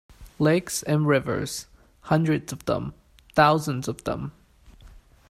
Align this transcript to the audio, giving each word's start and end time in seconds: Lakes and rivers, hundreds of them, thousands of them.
Lakes 0.39 0.81
and 0.81 1.05
rivers, 1.05 1.67
hundreds 2.05 2.51
of 2.51 2.65
them, 2.65 2.95
thousands 3.35 3.87
of 3.87 4.03
them. 4.03 4.31